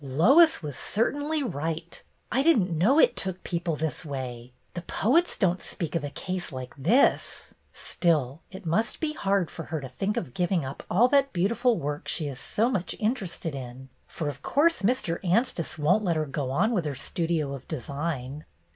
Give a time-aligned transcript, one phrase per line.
[0.03, 2.01] "Lois was certainly right!
[2.31, 4.51] I did n't know it took people this way.
[4.73, 7.53] The poets don't speak of a case like this!
[7.71, 11.77] Still, it must be hard for her to think of giving up all that beautiful
[11.77, 15.23] work she is so much interested in, for of course Mr.
[15.23, 18.43] Anstice won't let her go on with her Studio of Design."